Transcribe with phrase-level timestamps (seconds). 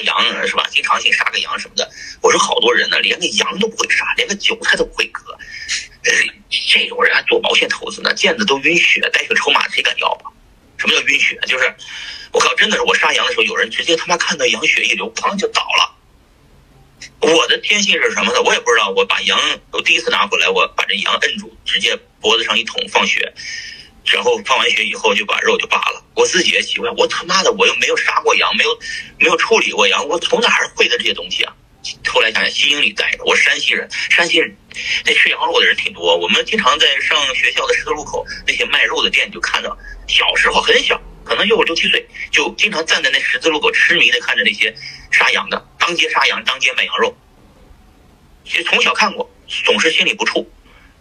[0.00, 0.66] 羊是吧？
[0.70, 1.90] 经常性杀个羊什么的。
[2.20, 5.36] 我说好多人呢，连个羊都不会杀，连个韭菜都不会割。
[6.50, 10.32] 这种人还做保险投资呢，见的都晕血，带血筹码谁敢要啊？
[10.78, 11.38] 什么叫晕血？
[11.46, 11.74] 就是
[12.32, 15.96] 我靠，真的是我杀羊的时候，有人直接他妈看到羊血一流，砰就倒了。
[17.20, 18.40] 我的天性是什么呢？
[18.42, 18.88] 我也不知道。
[18.90, 19.38] 我把羊
[19.72, 23.32] 我第一次拿回来，我把这羊摁住，直接脖子上一捅放血，
[24.04, 26.02] 然后放完血以后就把肉就扒了。
[26.14, 28.78] 我自己也奇怪，我他妈的我又没有杀过羊，没有
[29.18, 31.54] 没有处理过羊，我从哪儿会的这些东西啊？
[32.06, 33.24] 后来想想，心里带着。
[33.24, 34.54] 我山西人，山西人
[35.06, 36.14] 那吃羊肉的人挺多。
[36.16, 44.74] 我们经常在上学校的十字路口那些卖肉的店就看到，小时候很小，可能就六七岁，就经常站在那十字路口痴迷的看着那些
[45.10, 47.16] 杀羊的，当街杀羊，当街卖羊肉。
[48.44, 49.30] 其实从小看过，
[49.64, 50.44] 总是心里不怵，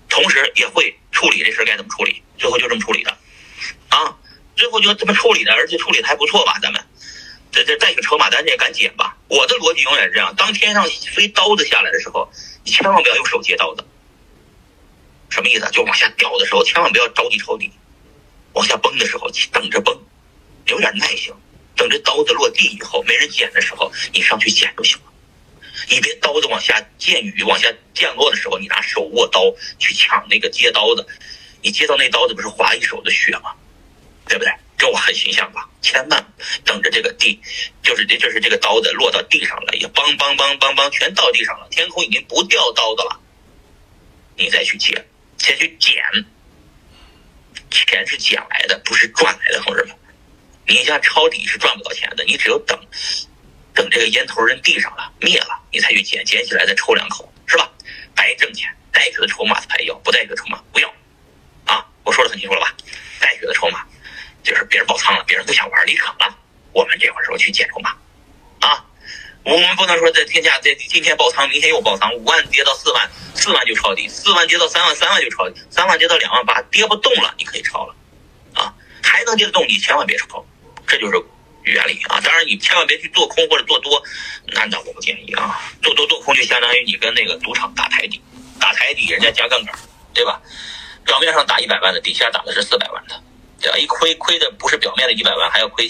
[0.10, 3.18] 同时也会处理这事该怎么处理，最后就这么处理的，
[3.90, 4.18] 啊，
[4.56, 6.84] 最后就这么处理的，而且处理的还不错吧，咱们。
[7.52, 9.18] 这这带个筹码单，也敢捡吧？
[9.28, 12.30] 我的逻辑永远是这样：当天上飞刀子下来的时候，
[12.64, 13.84] 你千万不要用手接刀子。
[15.30, 15.68] 什么意思？
[15.72, 17.72] 就往下掉的时候，千万不要着急抄底；
[18.54, 20.00] 往下崩的时候，等着崩，
[20.68, 21.34] 有点耐性，
[21.76, 25.09] 等着刀子落地以后，没人捡的时候，你上去捡就行了。
[25.90, 29.42] 你别刀子往下溅雨、往下降落的时候，你拿手握刀
[29.80, 31.06] 去抢那个接刀子，
[31.62, 33.56] 你接到那刀子不是划一手的血吗？
[34.28, 34.54] 对不对？
[34.78, 35.68] 这我很形象吧？
[35.82, 37.42] 千万等着这个地，
[37.82, 43.20] 就是这就是这个刀子落到地上了，也梆梆梆梆梆，全到地上了，天空已经不掉刀子了，
[44.38, 45.06] 你再去接，
[45.38, 46.02] 先去捡，
[47.72, 49.96] 钱是捡来的，不是赚来的，同志们，
[50.68, 52.80] 你家抄底是赚不到钱的，你只有等，
[53.80, 57.72] 等这个烟头扔地上了，灭了，你才去捡，捡起来再抽两口，是吧？
[58.14, 60.94] 白挣钱，带血的筹码才要，不带血的筹码不要，
[61.64, 62.76] 啊，我说的很清楚了吧？
[63.22, 63.86] 带血的筹码。
[64.42, 66.36] 就是别人爆仓了，别人不想玩离场了，
[66.72, 67.92] 我们这会儿时候去捡筹码，
[68.62, 68.86] 啊，
[69.44, 77.96] 我们不能说在天下在今天爆仓，明天又爆仓，五万跌到四万，四万就抄底，四万跌到三万，三万就抄底，三万跌到两万八，跌不动了，你可以抄了，
[78.56, 78.74] 啊，
[79.04, 80.44] 还能跌得动，你千万别抄，
[80.88, 81.22] 这就是
[81.64, 82.20] 原理啊。
[82.22, 84.02] 当然你千万别去做空或者做多，
[84.48, 88.22] 那那我不建议啊，做多做空就相当于你跟那个赌场打台底，
[88.60, 89.74] 打台底人家加杠杆，
[90.14, 90.42] 对吧？
[91.06, 93.22] 表面上打一百万的，底下打的是四百万的。
[93.62, 95.86] 对吧一亏亏的不是表面的一百万，还要亏，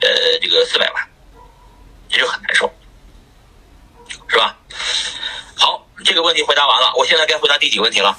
[0.00, 1.04] 呃，这个四百万，
[2.08, 2.72] 这就很难受，
[4.28, 4.56] 是吧？
[5.56, 8.16] 好，这个问题回答完了，我现在该回答第几个问题了？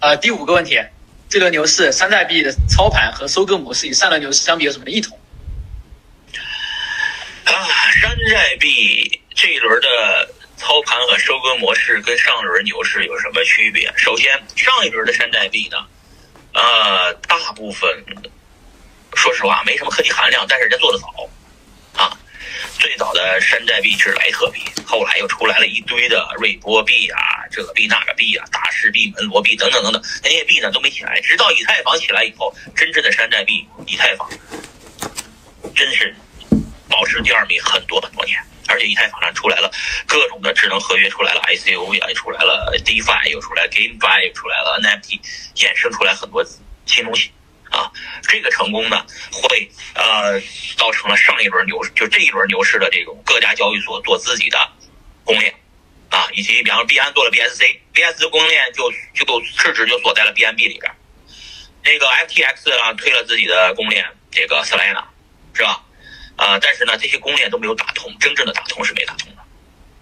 [0.00, 0.76] 呃，第五个问题，
[1.28, 5.16] 这轮牛市山寨币的操盘和收割模式与上轮牛市相比有什么异同？
[7.44, 7.52] 啊，
[8.20, 13.90] 山寨币这一轮的操盘和收割模式跟上轮牛市有什么区别？
[13.96, 15.78] 首先，上一轮的山寨币呢？
[16.52, 17.88] 呃，大部分
[19.14, 21.30] 说实话没什么科技含量，但是人家做的早
[21.96, 22.12] 啊。
[22.78, 31.18] 最早的山寨币是莱特币，后来又出来了一堆的瑞波币啊，这个币那个币啊，大师币、门罗币等等等等，那些币呢都没起来。
[31.22, 34.28] 直到以太坊起来以后，真正的山寨币以太坊
[35.74, 36.14] 真是
[36.90, 38.38] 保持第二名很多很多年。
[38.68, 39.68] 而且以太坊上出来了
[40.06, 45.20] 各种的智能合约，出来了 ICO 也，出来了 DeFi，又出来 GameFi，又出来了 NFT，
[45.56, 46.44] 衍生出来很多
[46.86, 47.32] 新东西
[47.68, 47.90] 啊。
[48.28, 50.40] 这个成功呢，会呃
[50.76, 54.56] 造成了上一轮牛，就这一轮牛市的这种各家交易所做自己的
[55.24, 55.52] 公链
[56.08, 60.92] 啊，以及比方说币安做了 BSC，BSC 的公链就就市值就锁在了 BNB 里边。
[61.82, 65.02] 那个 FTX 啊推了自己的公链，这个 Solana
[65.54, 65.82] 是吧？
[66.40, 69.42] 啊，但是呢，这些公链都没有打通，真正的打通是没打通的。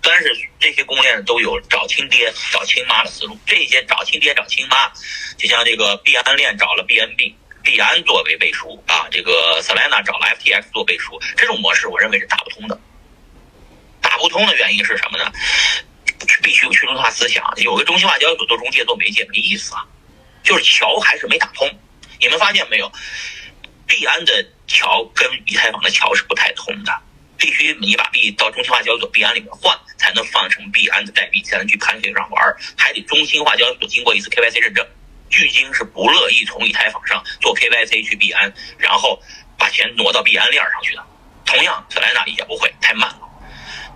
[0.00, 3.36] 但是这些公链都有找亲爹、找亲妈的思路。
[3.44, 4.88] 这些找亲爹、找亲妈，
[5.36, 7.34] 就像这个币安链找了 BNB，
[7.64, 12.80] 币安作为背书啊，这个 Solana 找了 FTX 做背书，这种模式我认为是打不通的。
[14.00, 15.32] 打不通的原因是什么呢？
[16.40, 19.84] 必须有去中心化思想，有个中心化交易所做中介、做媒介没意思啊，
[20.44, 21.68] 就是桥还是没打通。
[22.20, 22.90] 你们发现没有？
[23.86, 26.92] 币安的桥跟以太坊的桥是不太通的，
[27.36, 34.86] 必须你把币到中心化交易所币安里面换，才能放成币安的代币，才能去盘球上玩，还得中心化交易所经过一次 KYC 认证。
[35.30, 39.20] 巨鲸是不乐意从以太坊上做 KYC 去币安，然后
[39.58, 41.04] 把钱挪到币安链上去的。
[41.44, 43.20] 同样，Solana 也不会，太慢了。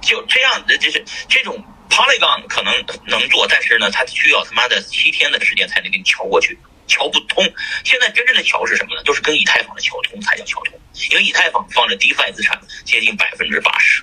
[0.03, 2.75] 就这样的，就是这种 Polygon 可能
[3.07, 6.59] 能做，但是呢，它需要他妈的七天的时间才能给你桥过去。
[6.93, 7.43] 桥不通，
[7.85, 9.03] 现在真正的桥是什么呢？
[9.03, 10.79] 就是跟以太坊的桥通才叫桥通，
[11.11, 14.03] 因为以太坊放着 DeFi 资产接近百分之八十，